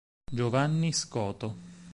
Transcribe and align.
Giovanni 0.31 0.93
Scoto 0.93 1.53